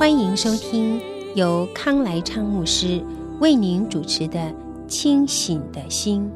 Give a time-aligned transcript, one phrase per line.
[0.00, 0.98] 欢迎收听
[1.34, 3.04] 由康来昌牧师
[3.38, 4.40] 为您主持的
[4.88, 6.26] 《清醒的心》。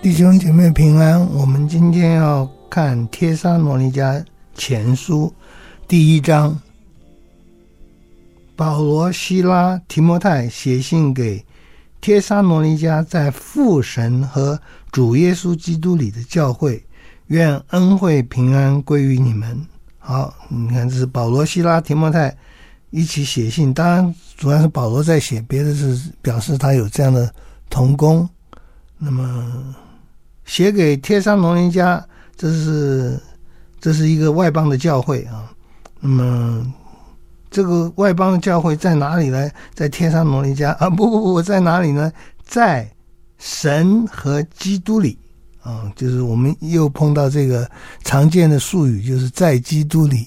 [0.00, 5.26] 弟兄姐妹平安，我们今天要看《帖撒罗尼迦前书》
[5.86, 6.58] 第一章。
[8.56, 11.44] 保罗、西拉、提摩太写信给
[12.00, 16.84] 帖撒罗尼迦在父神和主耶稣基督里的教会，
[17.26, 19.60] 愿恩惠平安归于你们。
[19.98, 22.36] 好，你看，这是保罗、西拉、提摩太
[22.90, 27.32] 一起写信，当然主要是保罗在写，别的是表示他有这样的
[27.68, 28.28] 同工。
[28.96, 29.74] 那么。
[30.48, 32.02] 写给帖撒罗尼迦，
[32.34, 33.20] 这是
[33.78, 35.52] 这是一个外邦的教会啊。
[36.00, 36.74] 那么
[37.50, 39.50] 这个外邦的教会在哪里呢？
[39.74, 40.88] 在帖撒罗尼迦啊？
[40.90, 42.12] 不不不，在哪里呢？
[42.44, 42.90] 在
[43.38, 45.18] 神和基督里
[45.62, 45.92] 啊。
[45.96, 47.70] 就是我们又碰到这个
[48.04, 50.26] 常见的术语，就是在基督里，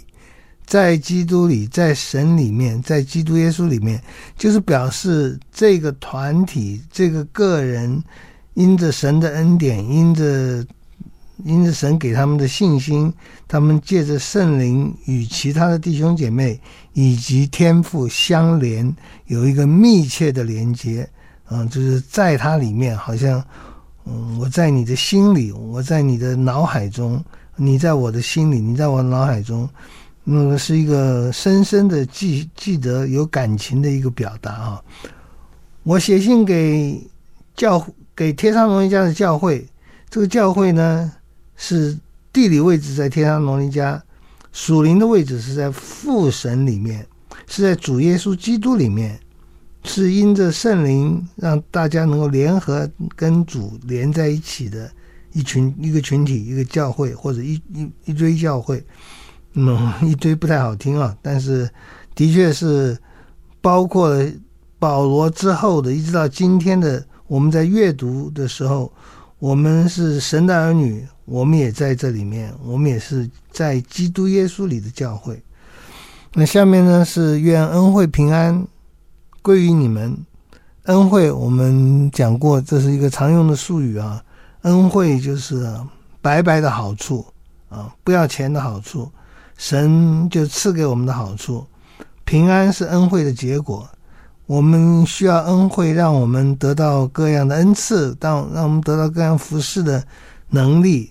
[0.65, 4.01] 在基督里，在神里面，在基督耶稣里面，
[4.37, 8.03] 就是表示这个团体，这个个人。
[8.55, 10.61] 因着神的恩典，因着
[11.45, 13.13] 因着神给他们的信心，
[13.47, 16.59] 他们借着圣灵与其他的弟兄姐妹
[16.93, 18.95] 以及天父相连，
[19.27, 21.07] 有一个密切的连接。
[21.49, 23.43] 嗯，就是在他里面，好像
[24.05, 27.23] 嗯，我在你的心里，我在你的脑海中，
[27.55, 29.69] 你在我的心里，你在我脑海中，
[30.23, 34.81] 那个是一个深深的记记得有感情的一个表达啊。
[35.83, 37.01] 我写信给
[37.55, 37.85] 教。
[38.13, 39.65] 给帖撒罗尼迦的教会，
[40.07, 41.11] 这个教会呢，
[41.63, 41.95] 是
[42.33, 44.01] 地理位置在帖撒罗林家，
[44.51, 47.05] 属灵的位置是在父神里面，
[47.45, 49.19] 是在主耶稣基督里面，
[49.83, 54.89] 是因着圣灵让大家能够联合跟主连在一起的
[55.33, 58.83] 一群一个群体一个教会或者一一一堆教会，
[59.53, 61.69] 嗯，一堆不太好听啊，但是
[62.15, 62.97] 的确是
[63.61, 64.19] 包括
[64.79, 67.05] 保罗之后的，一直到今天的。
[67.27, 68.91] 我们在阅读的时候，
[69.39, 75.41] 我们是神的儿女，我们也在这里面，我们也是在基督耶稣里的教会。
[76.33, 78.67] 那下面呢，是愿恩惠平安
[79.41, 80.17] 归于你们。
[80.87, 84.21] 恩惠我们讲过，这是一个常用的术语啊。
[84.63, 85.73] 恩惠就是
[86.21, 87.25] 白白的好处
[87.69, 89.09] 啊，不要钱的好处，
[89.55, 91.65] 神就赐给我们的好处。
[92.25, 93.87] 平安是恩惠的结果。
[94.47, 100.03] 我们需要恩惠，让我们得到各样的恩赐，当让我们得到各样服侍的
[100.49, 101.10] 能力。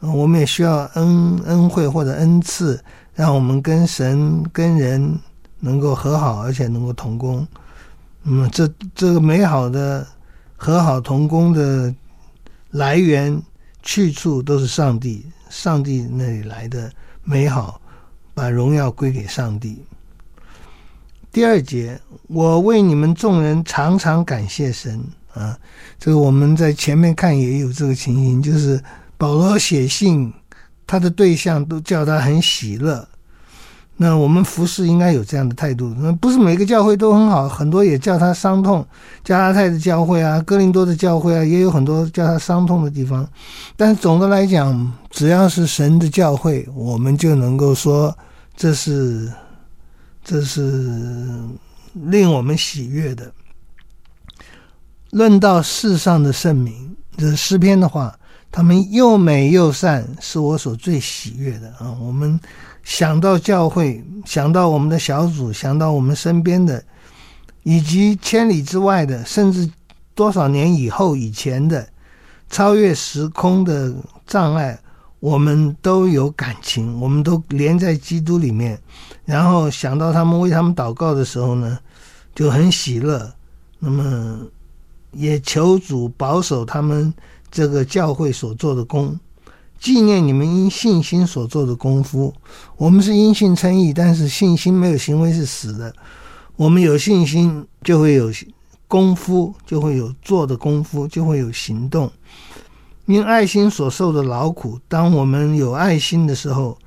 [0.00, 2.82] 我们也需要恩恩惠或者恩赐，
[3.14, 5.18] 让我们跟神跟人
[5.58, 7.46] 能够和好，而且能够同工。
[8.24, 10.06] 嗯，这这个美好的
[10.56, 11.94] 和好同工的
[12.70, 13.40] 来源
[13.82, 16.90] 去处都是上帝，上帝那里来的
[17.22, 17.80] 美好，
[18.34, 19.82] 把荣耀归给上帝。
[21.32, 25.00] 第二节，我为你们众人常常感谢神
[25.32, 25.56] 啊！
[25.98, 28.82] 这个我们在前面看也有这个情形，就是
[29.20, 30.32] 保罗写信，
[30.86, 33.06] 他的对象都叫他很喜乐。
[33.98, 35.94] 那我们服侍应该有这样的态度。
[35.98, 38.82] 那不是每个教会都很好，很多也叫他伤痛。
[39.22, 43.28] 加拉太的教会啊，哥林多的教会啊，也有很多叫他伤痛的地方。
[43.76, 48.16] 但总的来讲，只要是神的教会，我们就能够说
[48.56, 49.30] 这是。
[50.22, 50.86] 这是
[51.94, 53.32] 令我们喜悦的。
[55.10, 58.14] 论到世上的圣名，这是诗篇的话，
[58.52, 61.96] 他们又美又善，是我所最喜悦的啊！
[62.00, 62.38] 我们
[62.82, 66.82] 想到教会，想到我们的小组，想到我们身边的，
[67.62, 69.70] 以及千里之外的，甚至
[70.14, 71.88] 多少年以后以前的，
[72.48, 73.94] 超越时空的
[74.26, 74.78] 障碍。
[75.20, 78.80] 我们都有感情，我们都连在基督里面，
[79.26, 81.78] 然后想到他们为他们祷告的时候呢，
[82.34, 83.30] 就很喜乐。
[83.78, 84.38] 那么
[85.12, 87.12] 也求主保守他们
[87.50, 89.18] 这个教会所做的功，
[89.78, 92.32] 纪念你们因信心所做的功夫。
[92.76, 95.92] 我们是因信称义，但是信心没有行为是死的。
[96.56, 98.30] 我们有信心就会有
[98.86, 102.10] 功夫，就会有做的功夫，就会有行动。
[103.06, 106.78] 因爱心所受的劳苦，当我们有爱心的时候，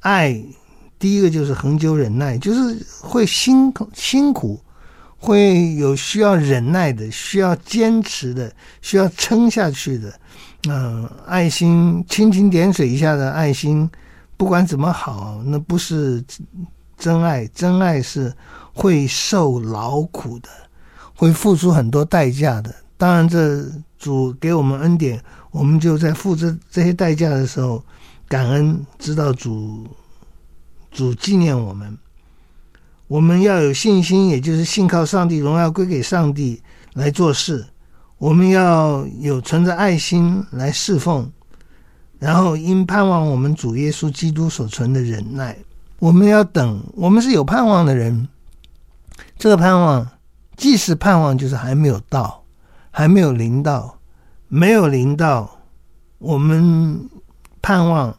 [0.00, 0.42] 爱
[0.98, 4.58] 第一个就是恒久忍耐，就是会辛苦辛苦，
[5.18, 8.50] 会有需要忍耐的，需要坚持的，
[8.80, 10.20] 需要撑下去的。
[10.68, 13.88] 嗯、爱心蜻蜓点水一下的爱心，
[14.36, 16.24] 不管怎么好，那不是
[16.96, 17.46] 真爱。
[17.48, 18.32] 真爱是
[18.72, 20.48] 会受劳苦的，
[21.14, 22.74] 会付出很多代价的。
[22.96, 23.64] 当然，这
[23.98, 25.22] 主给我们恩典。
[25.50, 27.82] 我们就在付这这些代价的时候，
[28.28, 29.86] 感恩，知道主
[30.90, 31.96] 主纪念我们。
[33.08, 36.62] 我们要有信心，也就是信靠上帝，荣耀归给上帝
[36.92, 37.66] 来做事。
[38.18, 41.30] 我们要有存着爱心来侍奉，
[42.18, 45.56] 然后因盼望我们主耶稣基督所存的忍耐，
[45.98, 46.82] 我们要等。
[46.94, 48.28] 我们是有盼望的人，
[49.38, 50.06] 这个盼望
[50.56, 52.44] 既是盼望，就是还没有到，
[52.90, 53.96] 还没有临到。
[54.50, 55.58] 没有临到，
[56.16, 57.06] 我们
[57.60, 58.16] 盼望，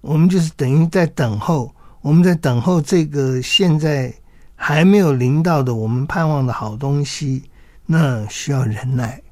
[0.00, 4.12] 我们就是等于在等候，我们在等候这个现在
[4.54, 7.44] 还没有临到的我们盼望的好东西，
[7.86, 9.22] 那需要忍耐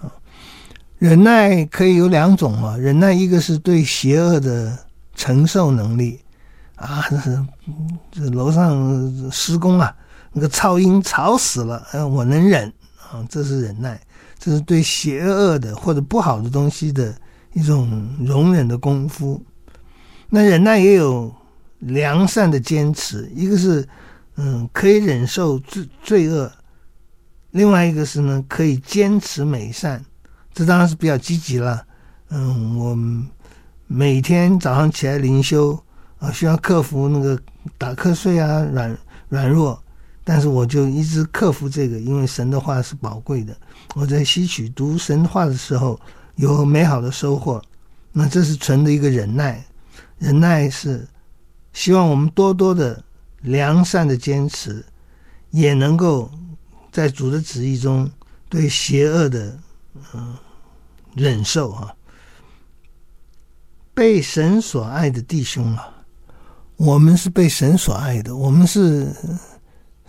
[0.00, 0.12] 啊。
[0.98, 4.76] 忍耐可以有两种啊，忍耐一个是对邪恶的
[5.14, 6.20] 承受能力
[6.74, 7.04] 啊，
[8.10, 9.94] 这楼上施工啊，
[10.32, 12.72] 那个噪音吵死了，嗯，我能忍
[13.10, 14.00] 啊，这是忍耐。
[14.40, 17.12] 这是对邪恶的或者不好的东西的
[17.54, 19.42] 一种容忍的功夫。
[20.30, 21.34] 那忍耐也有
[21.78, 23.86] 良善的坚持，一个是
[24.36, 26.50] 嗯可以忍受罪罪恶，
[27.52, 30.04] 另外一个是呢可以坚持美善。
[30.52, 31.86] 这当然是比较积极了。
[32.30, 32.98] 嗯，我
[33.86, 35.78] 每天早上起来灵修
[36.18, 37.40] 啊，需要克服那个
[37.78, 38.98] 打瞌睡啊、软
[39.28, 39.82] 软弱。
[40.24, 43.56] 但是我就一直克服这个，因为神的话是宝贵的。
[43.94, 45.98] 我在吸取读神话的时候，
[46.34, 47.62] 有美好的收获。
[48.12, 49.64] 那这是纯的一个忍耐，
[50.18, 51.08] 忍耐是
[51.78, 53.00] 希望我们多多的
[53.42, 54.84] 良善的坚持，
[55.50, 56.28] 也能够
[56.90, 58.10] 在主的旨意中
[58.48, 59.56] 对邪恶的
[60.12, 60.34] 嗯
[61.14, 61.94] 忍受啊。
[63.94, 65.88] 被神所爱的弟兄啊，
[66.74, 69.14] 我们是被神所爱的，我们是。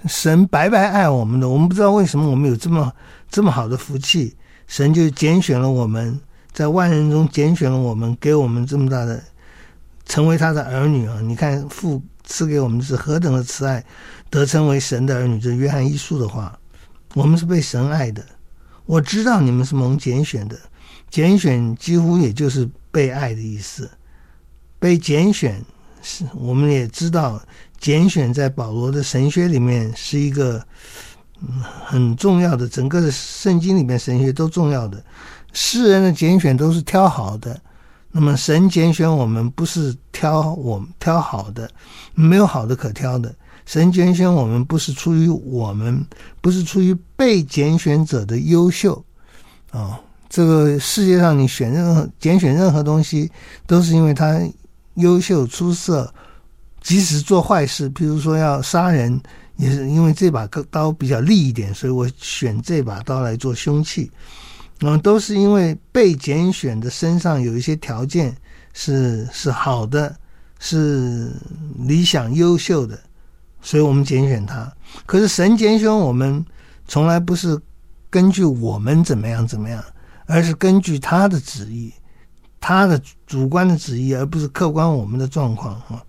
[0.07, 2.91] 神白白爱我们的，我们不知道为什么我们有这么
[3.29, 4.33] 这么好的福气，
[4.65, 6.17] 神就拣选了我们，
[6.53, 9.21] 在万人中拣选了我们，给我们这么大的
[10.09, 11.21] 成为他的儿女啊！
[11.21, 13.81] 你看父赐给我们是何等的慈爱，
[14.29, 15.39] 得称为神的儿女。
[15.39, 16.59] 这是约翰一书的话，
[17.13, 18.25] 我们是被神爱的。
[18.85, 20.59] 我知道你们是蒙拣选的，
[21.11, 23.87] 拣选几乎也就是被爱的意思。
[24.79, 25.63] 被拣选
[26.01, 27.41] 是，我们也知道。
[27.79, 30.61] 拣选在保罗的神学里面是一个
[31.85, 35.01] 很重要的，整个的圣经里面神学都重要的。
[35.53, 37.61] 世人的拣选都是挑好的，
[38.11, 41.69] 那么神拣选我们不是挑我们挑好的，
[42.13, 43.33] 没有好的可挑的。
[43.65, 46.03] 神拣选我们不是出于我们，
[46.41, 49.03] 不是出于被拣选者的优秀
[49.71, 53.29] 啊、这个世界上你选任何拣选任何东西，
[53.67, 54.41] 都是因为他
[54.95, 56.11] 优秀出色。
[56.81, 59.21] 即使做坏事，譬如说要杀人，
[59.57, 64.09] 也是因为这把刀比较利一点，所以我选这把刀来做凶器。
[64.81, 68.35] 嗯，都是因为被拣选的身上有一些条件
[68.73, 70.15] 是是好的，
[70.59, 71.31] 是
[71.79, 72.97] 理想优秀的，
[73.61, 74.71] 所以我们拣选他。
[75.05, 76.45] 可是神拣选我们，
[76.87, 77.59] 从来不是
[78.09, 79.83] 根据我们怎么样怎么样，
[80.25, 81.93] 而是根据他的旨意，
[82.59, 86.01] 他的主观的旨意，而不是客观我们的状况啊。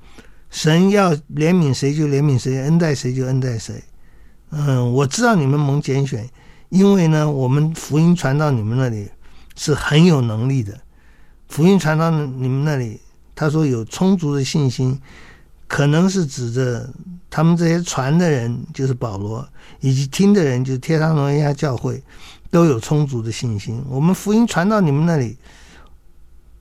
[0.48, 3.82] 神要怜悯谁就怜悯谁，恩待谁就恩待谁。
[4.50, 6.28] 嗯，我知道你们蒙拣选，
[6.70, 9.08] 因为呢，我们福音传到你们那里
[9.56, 10.80] 是很有能力的。
[11.48, 13.00] 福音传到你们那里，
[13.34, 14.98] 他说有充足的信心，
[15.66, 16.88] 可能是指着
[17.28, 19.46] 他们这些传的人，就是保罗，
[19.80, 22.00] 以及听的人，就是帖撒罗尼迦教会，
[22.50, 23.84] 都有充足的信心。
[23.88, 25.36] 我们福音传到你们那里，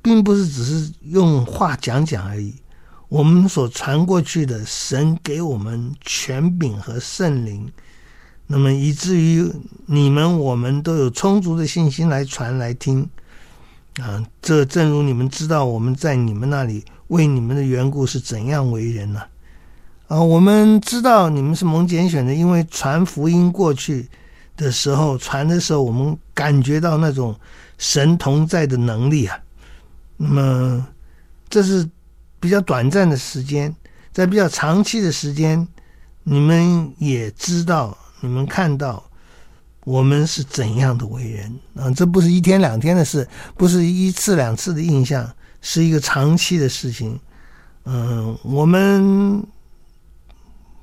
[0.01, 2.56] 并不是只是用话讲讲而已。
[3.10, 7.72] 我们所传过去的，神给我们权柄和圣灵，
[8.51, 9.48] 那么以至于
[9.86, 13.08] 你们我们都有充足的信心来传来听，
[14.01, 19.22] 啊，这正如你们知道我们在你们那里为你们的缘故是怎样为人呢？
[20.08, 24.10] 啊，我们知道你们是蒙拣选的，因为传福音过去
[24.58, 27.39] 的时候，传的时候我们感觉到那种
[27.77, 29.39] 神同在的能力啊，
[30.18, 30.88] 那么
[31.50, 31.88] 这是。
[32.41, 33.75] 比较短暂的时间，
[34.13, 35.68] 在比较长期的时间，
[36.24, 39.04] 你们也知道，你们看到，
[39.86, 41.90] 我们是怎样的为人啊？
[41.92, 45.30] 这不是一天两天的事，不是一次两次的印象，
[45.62, 47.20] 是一个长期的事情。
[47.86, 49.44] 嗯，我们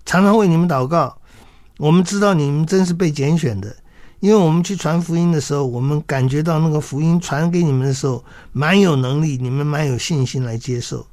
[0.05, 1.17] 常常为你们祷告，
[1.79, 3.77] 我们知道你们真是被拣选的。
[4.21, 11.07] 因为我们去传福音的时候，我们感觉到那个福音传给你们的时候，蛮有能力，你们蛮有信心来接受。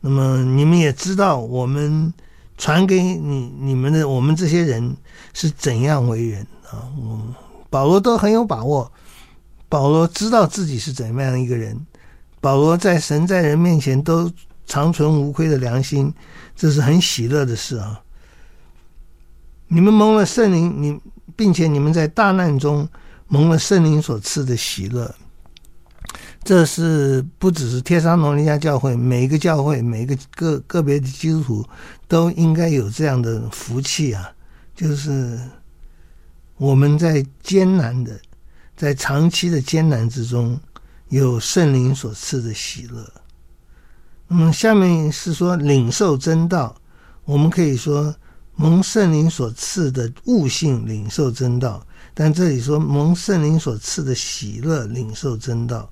[0.00, 2.14] 那么你们也知道，我们
[2.60, 4.96] 传给你你们的，我们这些人
[5.32, 6.86] 是怎样为人啊？
[6.96, 7.34] 我，
[7.70, 8.92] 保罗都很有把握，
[9.68, 11.74] 保罗知道自己是怎么样一个人。
[12.40, 14.30] 保罗在神在人面前都
[14.66, 16.14] 长存无愧的良心，
[16.54, 18.00] 这是很喜乐的事啊。
[19.68, 21.00] 你们蒙了圣灵，你。
[21.36, 22.86] 并且你们在大难中
[23.28, 25.14] 蒙了圣灵所赐的喜乐，
[26.42, 31.64] 这是不只是帖撒罗尼迦教会，每一个教会，每一个个个别的基督徒
[32.08, 34.30] 都应该有这样的福气啊！
[34.74, 35.38] 就是
[36.56, 38.18] 我们在艰难的，
[38.76, 40.58] 在长期的艰难之中，
[41.08, 43.06] 有圣灵所赐的喜乐。
[44.26, 46.74] 那么下面是说领受真道，
[47.24, 48.14] 我们可以说。
[48.56, 51.82] 蒙圣灵所赐的悟性，领受真道。
[52.12, 55.90] 但这里说蒙圣灵所赐的喜乐，领受真道。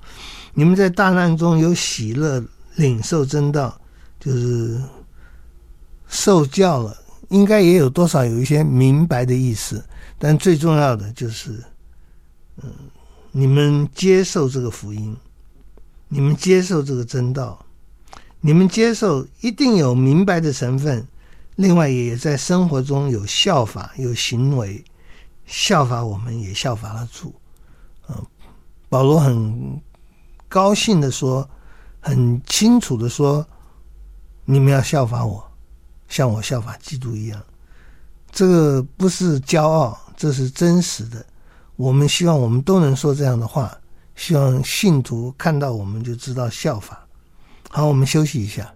[0.54, 2.42] 你们在大难中有喜乐，
[2.76, 3.80] 领受真道，
[4.18, 4.80] 就是
[6.08, 6.96] 受教了，
[7.28, 9.84] 应该也有多少有一些明白的意思。
[10.18, 11.62] 但最重要的就是，
[12.62, 12.70] 嗯，
[13.30, 15.16] 你们接受这个福音，
[16.08, 17.64] 你们接受这个真道，
[18.40, 21.06] 你们接受一定有明白的成分。
[21.56, 24.84] 另外，也在生活中有效法，有行为
[25.44, 27.34] 效法，我们也效法了主。
[28.08, 28.26] 嗯，
[28.88, 29.80] 保罗很
[30.48, 31.48] 高兴的说，
[32.00, 33.46] 很清楚的说，
[34.44, 35.46] 你们要效法我，
[36.08, 37.40] 像我效法基督一样。
[38.30, 41.24] 这个不是骄傲，这是真实的。
[41.76, 43.76] 我们希望我们都能说这样的话，
[44.16, 47.06] 希望信徒看到我们就知道效法。
[47.70, 48.72] 好，我们休息一下。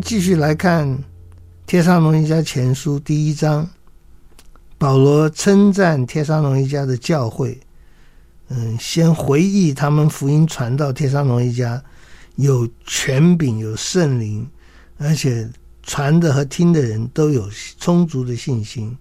[0.00, 0.88] 继续来看
[1.66, 3.68] 《帖撒罗尼迦前书》第一章，
[4.76, 7.58] 保罗称赞帖撒罗尼迦的教会。
[8.48, 11.80] 嗯，先回忆他们福音传到帖撒罗尼迦，
[12.36, 14.48] 有权柄，有圣灵，
[14.98, 15.48] 而且
[15.82, 18.96] 传的和听的人都有充足的信心。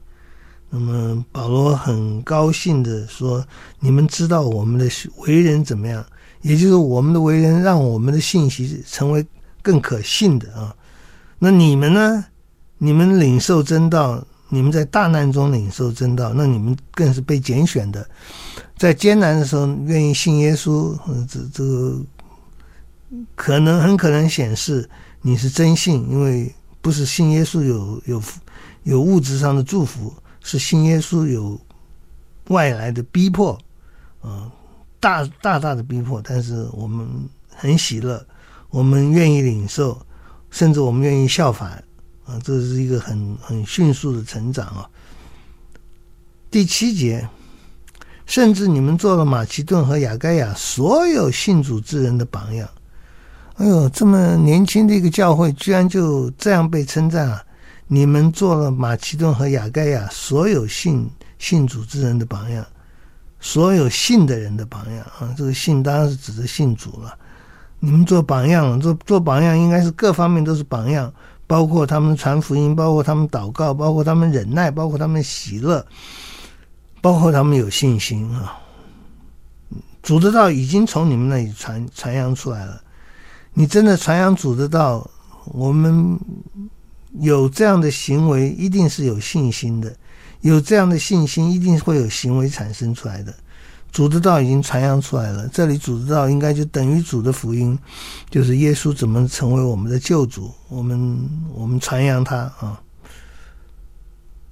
[0.69, 3.45] 那么保罗很高兴的说
[3.79, 6.05] ：“你们知道我们的为人怎么样？
[6.41, 9.25] 也就是我们的为人，让我们的信息成为
[9.61, 10.75] 更可信的啊。
[11.39, 12.25] 那你们呢？
[12.77, 18.07] 你们领受真道，你们在大难中领受真道，那你们更是被拣选的。
[18.77, 20.95] 在艰难的时候愿意信耶稣，
[21.27, 22.01] 这这个
[23.35, 24.87] 可能很可能显示
[25.21, 28.23] 你是真信，因为不是信耶稣有有
[28.83, 31.59] 有物质上的祝福。”是信耶稣有
[32.47, 33.59] 外来的逼迫，
[34.23, 34.49] 嗯、
[34.97, 37.05] 大大大的逼迫，但是我们
[37.53, 38.25] 很喜乐，
[38.69, 40.01] 我们愿意领受，
[40.49, 41.65] 甚至我们愿意效仿，
[42.25, 44.89] 啊、这是一个很很迅速的成长啊。
[46.49, 47.27] 第七节，
[48.25, 52.67] 甚至你们做了马其顿和亚该亚所有信主之人的榜样。
[53.55, 57.43] 哎呦，这么年轻的一个教会，居然就这样被称赞啊！
[57.87, 62.65] 你们做了马其顿和亚该亚所有信信主之人的榜样，
[63.39, 65.33] 所有信的人的榜样啊！
[65.37, 67.17] 这个信当然是指的信主了。
[67.79, 71.13] 你们做榜样，做做榜样，应该是各方面都是榜样，
[71.45, 75.85] 包括他们传福音，包括他们祷告，包括他们忍耐，包括他们喜乐，
[77.01, 78.57] 包括他们有信心啊！
[80.01, 82.81] 主的道已经从你们那里传传扬出来了。
[83.53, 85.09] 你真的传扬主的道，
[85.45, 86.19] 我们。
[87.19, 89.89] 有这样的行为，一定是有信心的；
[90.41, 93.33] 有这样的信心，一定会有行为产生出来的。
[93.91, 97.77] 主的道已经传扬出来了，这里主的道应该就等于主的福音，
[98.29, 102.79] 就是耶稣怎么成为我们的救主，我们我们传扬他啊！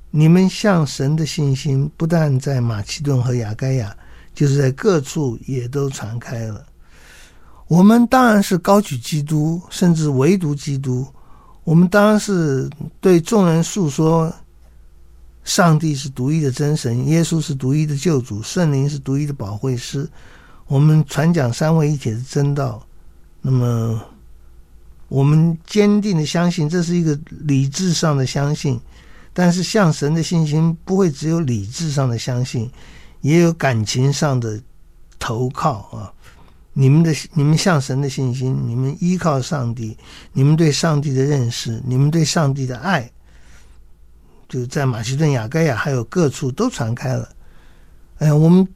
[0.09, 3.95] 你们向神的信心，不但在马其顿和亚该亚，
[4.33, 6.65] 就是在各处也都传开了。
[7.67, 11.05] 我们当然是高举基督，甚至唯独基督。
[11.63, 12.69] 我们当然是
[13.01, 14.33] 对众人诉说，
[15.45, 20.05] 上帝是独一的真神，耶稣是独一的救主，圣灵是独一的保惠师。
[20.67, 22.85] 我们传讲三位一体的真道，
[23.41, 24.03] 那么
[25.07, 28.77] 我们坚定的相信，这是一个理智上的相信。
[29.31, 32.71] 但是向神的信心不会只有理智上的相信，
[33.21, 34.59] 也有感情上的
[35.19, 36.11] 投靠啊。
[36.71, 39.97] 你们的、你们向神的信心，你们依靠上帝，
[40.33, 43.11] 你们对上帝的认识，你们对上帝的爱，
[44.47, 47.29] 就在马其顿、亚该亚还有各处都传开了。
[48.19, 48.67] 哎呀，我们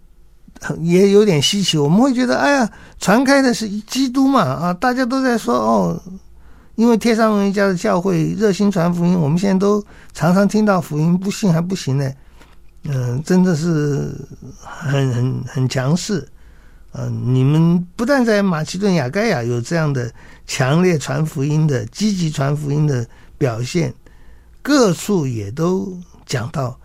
[0.81, 4.41] 也有点稀奇，我们会觉得，哎呀，传开的是基督嘛？
[4.41, 6.01] 啊，大家都在说哦，
[6.75, 12.11] 因为帖撒罗尼迦的教会热心传福音，我们现在都常常听到福音，不信还不行呢。
[12.83, 14.15] 嗯、真的是
[14.61, 16.27] 很很很强势。
[16.91, 20.11] 呃，你们不但在马其顿、亚该亚有这样的
[20.47, 23.05] 强烈传福音的、积极传福音的
[23.37, 23.93] 表现，
[24.61, 26.77] 各处也都讲到。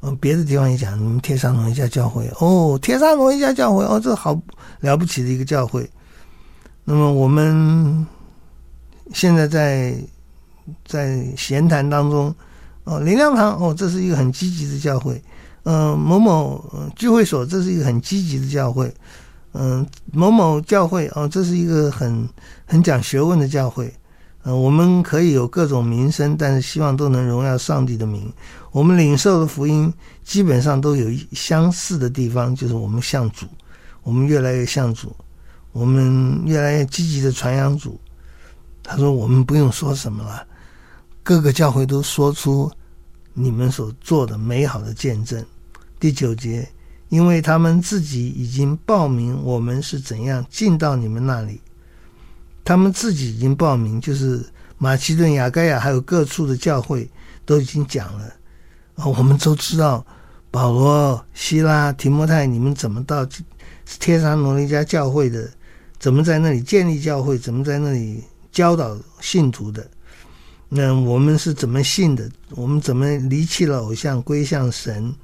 [0.00, 4.40] 嗯、别的地方也讲，你们帖撒罗尼迦教会哦，帖撒罗尼迦教会哦，这好
[4.78, 5.90] 了不起的一个教会。
[6.84, 8.06] 那么我们
[9.12, 9.96] 现在在
[10.86, 12.32] 在闲谈当中，
[12.84, 15.20] 哦，灵粮堂哦，这是一个很积极的教会。
[15.64, 16.64] 嗯、某某
[16.94, 18.94] 聚会所，这是一个很积极的教会。
[19.52, 22.28] 嗯，某某教会哦，这是一个很
[22.66, 23.92] 很讲学问的教会。
[24.44, 28.32] 嗯，我们可以有各种名声，但是希望都能荣耀上帝的名。
[28.70, 29.92] 我们领受的福音
[30.24, 33.46] 基本上都有相似的地方，就是我们向主，
[34.02, 35.14] 我们越来越向主，
[35.72, 38.00] 我们越来越积极的传扬主。
[38.82, 40.46] 他说：“我们不用说什么了，
[41.22, 42.70] 各个教会都说出
[43.34, 45.44] 你们所做的美好的见证。”
[46.00, 46.68] 第九节。
[47.10, 51.58] 因为他们自己已经报明我们是怎样进到你们那里，
[52.68, 54.44] 他们自己已经报名，就是
[54.76, 57.08] 马其顿、雅盖亚还有各处的教会
[57.46, 58.24] 都已经讲了
[58.94, 59.06] 啊。
[59.06, 60.04] 我们都知道
[60.50, 63.26] 保罗、希拉、提摩太，你们怎么到
[63.98, 65.50] 帖撒罗尼迦教会的？
[65.98, 67.38] 怎么在那里建立教会？
[67.38, 69.88] 怎么在那里教导信徒的？
[70.68, 72.30] 那我们是怎么信的？
[72.50, 75.14] 我们怎么离弃了偶像，归向神？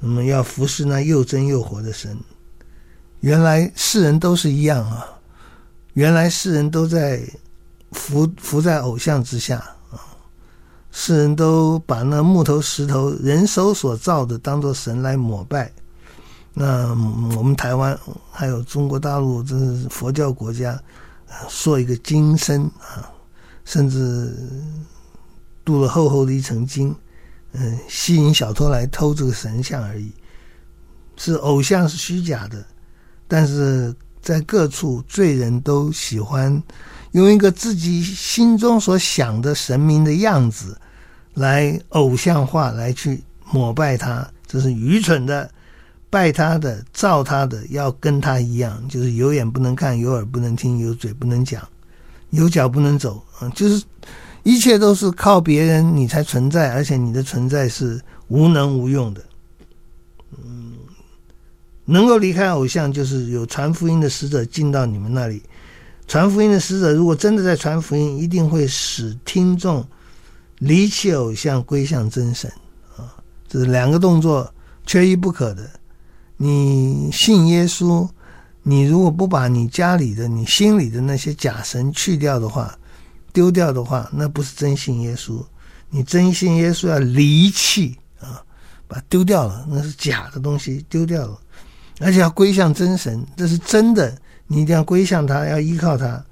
[0.00, 2.18] 我们要服侍那又真又活的神。
[3.20, 5.06] 原来世人都是一样啊！
[5.94, 7.20] 原来世人都在
[7.92, 9.58] 服服在偶像之下
[9.90, 9.98] 啊！
[10.90, 15.72] 世人都把那木头、石头、人手所造的当做神来膜拜。
[16.52, 16.88] 那
[17.36, 17.98] 我们台湾
[18.30, 20.80] 还有中国大陆，这是佛教国家，
[21.48, 23.10] 说一个金身啊，
[23.64, 24.36] 甚至
[25.64, 26.94] 镀了厚厚的一层金，
[27.52, 30.12] 嗯，吸引小偷来偷这个神像而已。
[31.16, 32.64] 是偶像是虚假的，
[33.26, 36.60] 但是在各处罪人都喜欢
[37.12, 40.76] 用一个自己心中所想的神明的样子
[41.34, 45.48] 来偶像化，来去膜拜他，这是愚蠢的。
[46.10, 51.60] 拜他的、造他的，要跟他一样，就是有眼不能看，有耳不能听，有嘴不能讲，
[52.30, 53.82] 有脚不能走，嗯，就是
[54.44, 59.20] 一切都是靠别人你才存在，而且你的存在是无能无用的。
[61.84, 65.42] 能够离开偶像，就是有传福音的使者进到你们那里。
[66.06, 69.86] 传福音的使者如果真的在传福音，一定会使听众
[70.58, 72.50] 离弃偶像，归向真神
[72.96, 73.16] 啊，
[73.48, 74.52] 这是两个动作，
[74.86, 75.68] 缺一不可的。
[76.36, 78.08] 你信耶稣，
[78.62, 82.76] 你如果不把你家里的、你心里的那些假神去掉的话，
[83.32, 85.42] 丢掉的话，那不是真信耶稣。
[85.88, 88.42] 你真信耶稣要离弃啊，
[88.88, 91.38] 把丢掉了，那是假的东西，丢掉了，
[92.00, 96.24] 而且要归向真神，这是真的，你一定要归向他，要依靠他。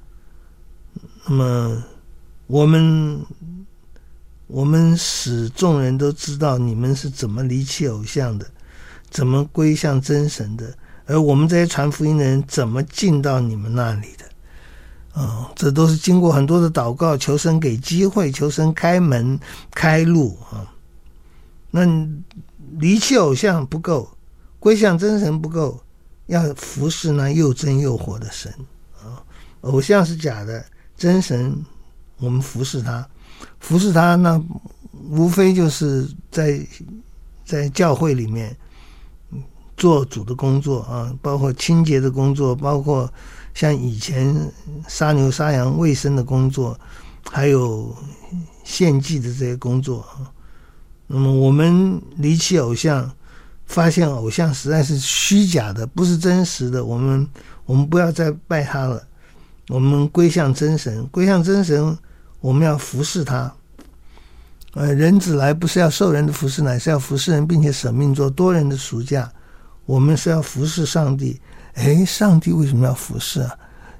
[1.27, 1.83] 那么，
[2.46, 3.20] 我们
[4.46, 8.46] 我们使众人都知道你们是怎么离弃偶像的。
[9.11, 10.75] 怎么归向真神的？
[11.05, 14.25] 而我们这些传福音的人怎么进到你们那里的？
[15.12, 19.38] 啊、哦，这都是经过很多的祷告，求神给机会，求神开门
[19.70, 20.66] 开路啊、哦。
[21.70, 21.85] 那
[22.79, 24.09] 离弃偶像不够，
[24.62, 25.83] 归向真神不够，
[26.27, 28.48] 要服侍那又真又活的神
[28.94, 29.18] 啊、
[29.62, 30.64] 偶像是假的，
[30.96, 31.53] 真神
[32.18, 33.05] 我们服侍他，
[33.59, 34.40] 服侍他那
[35.11, 36.64] 无非就是在
[37.44, 38.57] 在教会里面。
[39.75, 43.12] 做主的工作啊，包括清洁的工作，包括
[43.53, 44.33] 像以前
[44.87, 46.79] 杀牛杀羊卫生的工作，
[47.29, 47.92] 还有
[48.62, 50.31] 献祭的这些工作啊。
[51.09, 53.11] 那么我们离弃偶像，
[53.66, 57.27] 发现偶像实在是虚假的，不是真实的，我们
[57.64, 59.03] 我们不要再拜他了，
[59.68, 61.96] 我们归向真神，归向真神，
[62.40, 63.53] 我们要服侍他。
[64.75, 69.31] 呃，人子来不是要受人的服侍，乃是要服侍人，并且舍命做多人的赎价。
[69.85, 71.40] 我们是要服侍上帝，
[71.75, 73.55] 哎，上帝为什么要服侍啊？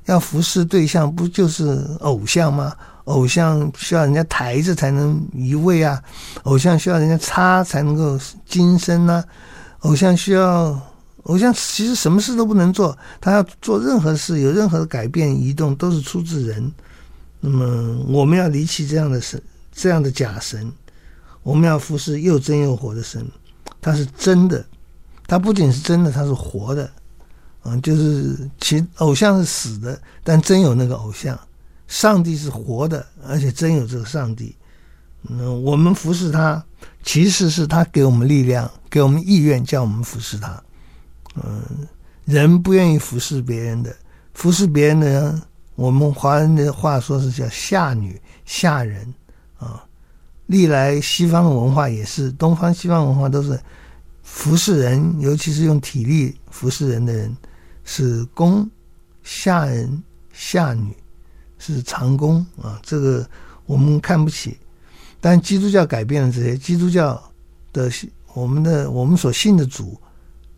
[0.07, 2.75] 要服侍对象不就是偶像吗？
[3.05, 6.03] 偶像需要人家抬着才能移位啊，
[6.45, 9.25] 偶像需要人家擦才能够金身呐，
[9.81, 10.81] 偶像需要，
[11.25, 16.73] 偶像其实什么事都不能做，他要做任何事，有任何的改变移动都是出自人。
[17.41, 20.73] 那么我们要离弃这样的神，这样的假神，
[21.43, 23.27] 我们要服侍又真又活的神，
[23.81, 24.65] 他是真的。
[25.27, 26.91] 他不仅是真的，他是活的，
[27.65, 31.39] 嗯，就是其偶像是死的，但真有那个偶像。
[31.93, 34.57] 上帝是活的，而且真有这个上帝。
[35.29, 36.65] 嗯，我们服侍他，
[37.03, 40.63] 其实是他给我们力量，给我们意愿，叫我们服侍他。
[41.35, 41.63] 嗯，
[42.25, 43.95] 人不愿意服侍别人的，
[44.33, 45.43] 服侍别人的人，
[45.75, 49.07] 我们华人的话说是叫下女下人
[49.59, 49.85] 啊。
[50.47, 53.61] 历来西方的文化也是，东方西方文化都是。
[54.23, 57.37] 服侍人，尤其是用体力服侍人的人，
[57.85, 58.67] 是公
[59.23, 60.03] 下人
[60.33, 60.97] 下女，
[61.65, 62.81] 是长工啊。
[62.83, 63.25] 这个
[63.67, 64.59] 我们看不起，
[65.21, 66.57] 但基督教改变了这些。
[66.57, 67.23] 基督教
[67.73, 67.91] 的
[68.35, 69.97] 我们的我们所信的主，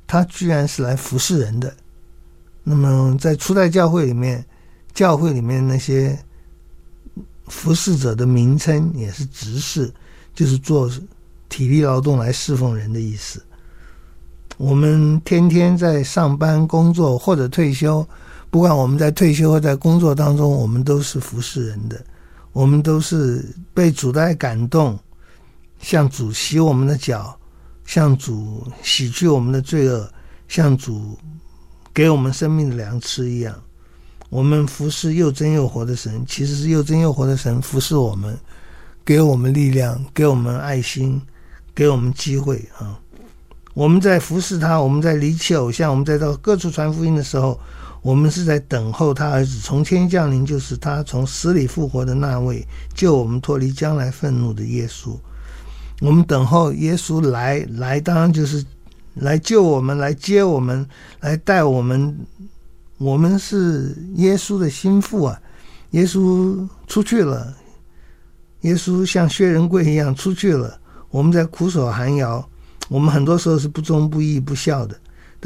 [0.06, 1.74] 他居然是来服侍人的。
[2.62, 4.44] 那么在初代教会里面，
[4.94, 6.18] 教会里面那些
[7.48, 9.92] 服侍者的名称也是执事，
[10.34, 10.90] 就是做
[11.50, 13.44] 体力劳动来侍奉人的意思。
[14.56, 18.06] 我们天天在上班工作或者退休，
[18.54, 22.00] 不管我们在退休或在工作当中，我们都是服侍人的，
[22.52, 24.96] 我们都是被主的爱感动，
[25.80, 27.36] 向主洗我们的脚，
[27.84, 30.08] 向主洗去我们的罪恶，
[30.46, 31.18] 向主
[31.92, 33.52] 给我们生命的粮吃一样。
[34.30, 38.38] 我们服侍又真又活的神，其实是又真又活的神服侍我们，
[39.04, 41.20] 给我们力量，给我们爱心，
[41.74, 42.96] 给我们机会啊。
[43.72, 47.58] 我们在服侍他，我们在离弃偶像，我们在到各处传福音的时候，
[48.04, 52.62] 我们是在等候他儿子从天降临，就是他从死里复活的那位，
[52.92, 55.16] 救我们脱离将来愤怒的耶稣。
[56.02, 58.62] 我们等候耶稣来，来当然就是
[59.14, 60.86] 来救我们，来接我们，
[61.20, 62.14] 来带我们。
[62.98, 65.40] 我们是耶稣的心腹啊！
[65.92, 67.56] 耶稣出去了，
[68.60, 72.46] 耶稣像薛仁贵一样出去了，我们在苦守寒窑。
[72.88, 74.94] 我们很多时候是不忠不义不孝的，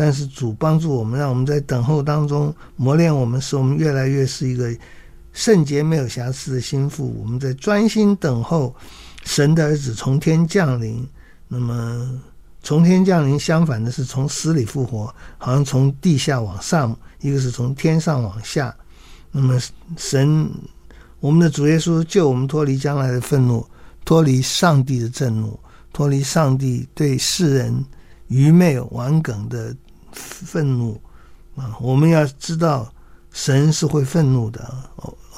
[0.00, 4.72] 但是主帮助我们，让我们在等候当中磨练我们，使我们越来越是一个
[5.32, 8.72] 圣洁没有瑕疵的心腹，我们在专心等候
[9.24, 11.04] 神的儿子从天降临。
[11.48, 12.08] 那么
[12.62, 18.72] 从天降临，相反的是从死里复活，好像从地下往上，一个是从天上往下。
[19.32, 19.60] 那么
[19.96, 20.48] 神，
[21.18, 23.66] 我们的主耶稣救我们脱离将来的愤怒，
[24.04, 25.58] 脱离上帝的震怒，
[25.92, 27.84] 脱离上帝对世人
[28.28, 29.74] 愚昧顽梗的
[30.18, 31.00] 愤怒
[31.56, 31.76] 啊！
[31.80, 32.92] 我们要知道，
[33.32, 34.74] 神是会愤怒的。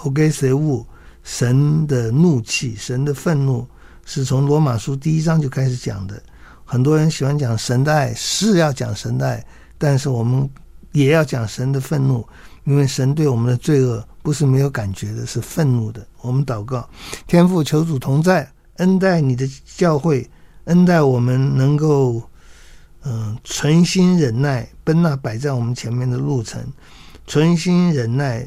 [0.03, 0.87] OK，谁物？
[1.23, 3.67] 神的怒气，神的愤怒，
[4.07, 6.21] 是从罗马书第一章就开始讲的。
[6.65, 9.45] 很多人喜欢讲神的爱，是要讲神的爱，
[9.77, 10.49] 但是我们
[10.93, 12.27] 也要讲神的愤怒，
[12.65, 16.07] 因为神对我们的罪恶不是没有感觉的，是愤怒的。
[16.23, 16.89] 我们祷告，
[17.27, 20.29] 天父求主同在，恩待你的教会，
[20.65, 22.23] 恩待我们能够，
[23.03, 26.63] 嗯、存心忍耐，奔那摆在我们前面的路程，
[27.27, 28.47] 存心忍耐。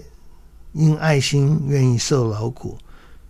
[0.75, 2.75] 因爱心愿意受劳苦，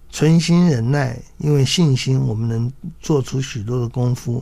[0.10, 4.42] 存心忍耐，因为信心我们能做出许多的功夫。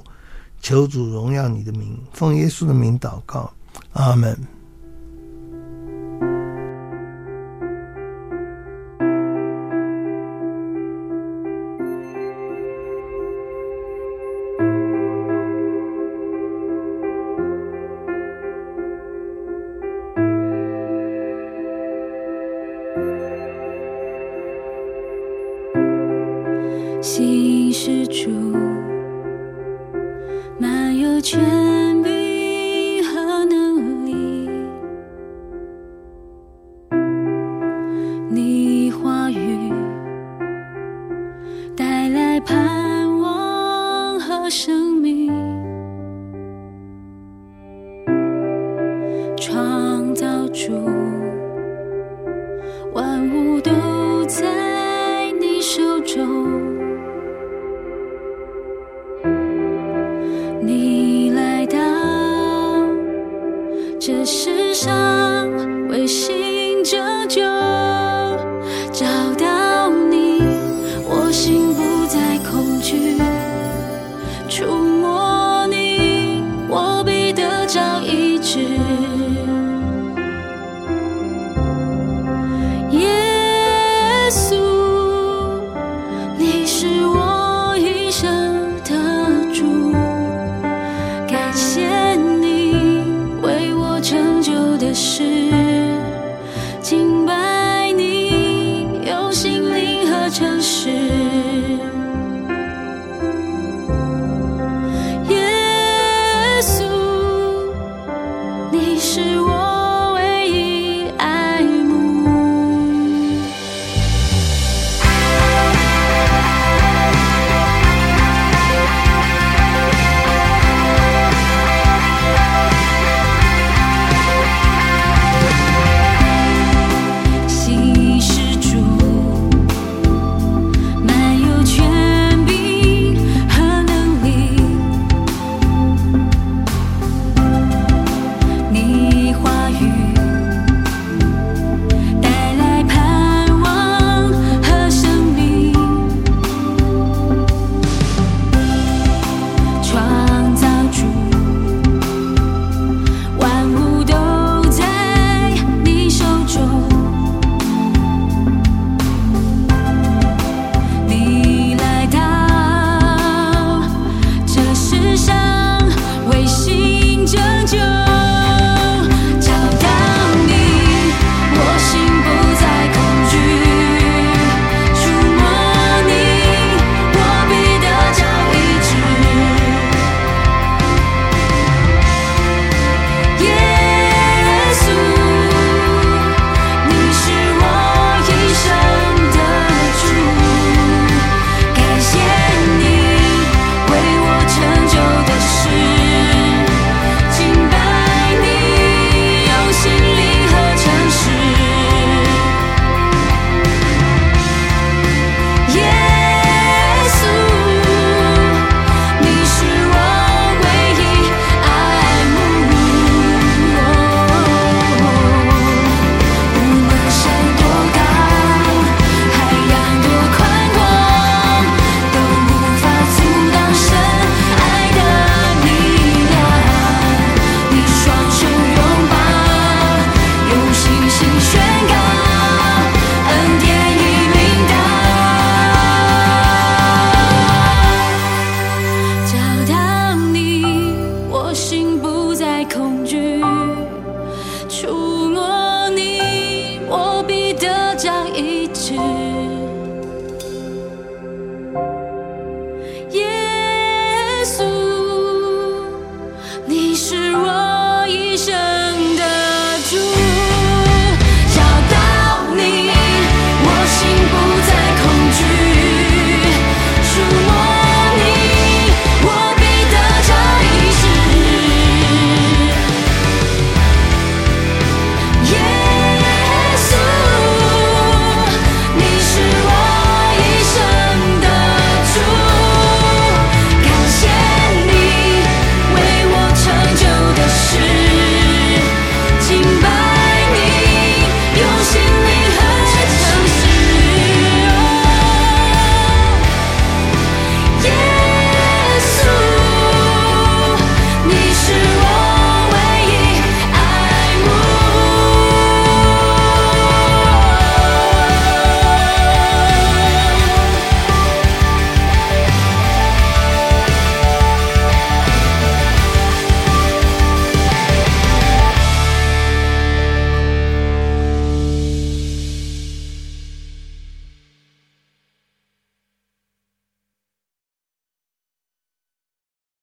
[0.62, 3.52] 求主荣耀你的名，奉耶稣的名祷告，
[3.94, 4.38] 阿门。
[27.02, 28.30] 信是主，
[30.60, 31.42] 满有权